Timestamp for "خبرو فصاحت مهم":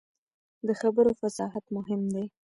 0.81-2.01